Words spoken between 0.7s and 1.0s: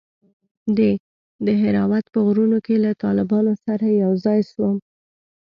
د